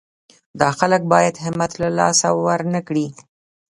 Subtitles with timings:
[0.59, 3.07] دا خلک باید همت له لاسه ورنه کړي.